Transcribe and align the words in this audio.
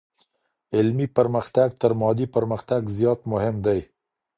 علمي 0.75 1.07
پرمختګ 1.17 1.69
تر 1.81 1.91
مادي 1.99 2.25
پرمختګ 2.35 2.81
زيات 2.97 3.19
مهم 3.31 3.55
دی. 3.65 3.79